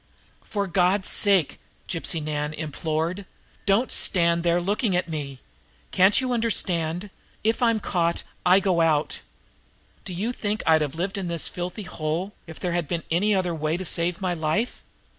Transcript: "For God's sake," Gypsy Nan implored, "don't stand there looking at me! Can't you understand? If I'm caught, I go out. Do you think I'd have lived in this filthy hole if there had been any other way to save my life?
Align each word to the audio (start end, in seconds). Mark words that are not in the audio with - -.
"For 0.43 0.65
God's 0.65 1.09
sake," 1.09 1.59
Gypsy 1.87 2.23
Nan 2.23 2.55
implored, 2.55 3.27
"don't 3.67 3.91
stand 3.91 4.41
there 4.41 4.59
looking 4.59 4.95
at 4.95 5.07
me! 5.07 5.41
Can't 5.91 6.19
you 6.19 6.33
understand? 6.33 7.11
If 7.43 7.61
I'm 7.61 7.79
caught, 7.79 8.23
I 8.43 8.59
go 8.59 8.81
out. 8.81 9.19
Do 10.03 10.13
you 10.15 10.31
think 10.31 10.63
I'd 10.65 10.81
have 10.81 10.95
lived 10.95 11.19
in 11.19 11.27
this 11.27 11.47
filthy 11.47 11.83
hole 11.83 12.33
if 12.47 12.59
there 12.59 12.71
had 12.73 12.87
been 12.87 13.03
any 13.11 13.35
other 13.35 13.53
way 13.53 13.77
to 13.77 13.85
save 13.85 14.19
my 14.19 14.33
life? 14.33 14.81